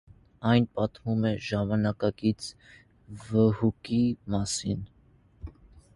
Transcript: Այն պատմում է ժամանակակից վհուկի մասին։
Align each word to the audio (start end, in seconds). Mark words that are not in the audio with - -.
Այն 0.51 0.63
պատմում 0.77 1.27
է 1.31 1.33
ժամանակակից 1.49 2.49
վհուկի 3.29 4.03
մասին։ 4.37 4.85